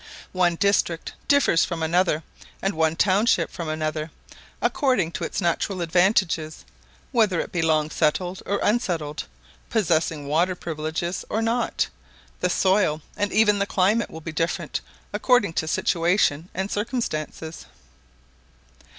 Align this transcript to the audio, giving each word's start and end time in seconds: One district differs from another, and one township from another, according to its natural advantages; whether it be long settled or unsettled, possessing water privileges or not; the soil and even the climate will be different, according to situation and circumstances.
One 0.31 0.55
district 0.55 1.13
differs 1.27 1.63
from 1.63 1.83
another, 1.83 2.23
and 2.59 2.73
one 2.73 2.95
township 2.95 3.51
from 3.51 3.69
another, 3.69 4.09
according 4.59 5.11
to 5.11 5.23
its 5.23 5.39
natural 5.39 5.79
advantages; 5.79 6.65
whether 7.11 7.39
it 7.39 7.51
be 7.51 7.61
long 7.61 7.91
settled 7.91 8.41
or 8.47 8.59
unsettled, 8.63 9.25
possessing 9.69 10.25
water 10.27 10.55
privileges 10.55 11.23
or 11.29 11.43
not; 11.43 11.85
the 12.39 12.49
soil 12.49 13.03
and 13.15 13.31
even 13.31 13.59
the 13.59 13.67
climate 13.67 14.09
will 14.09 14.21
be 14.21 14.31
different, 14.31 14.81
according 15.13 15.53
to 15.53 15.67
situation 15.67 16.49
and 16.55 16.71
circumstances. 16.71 17.67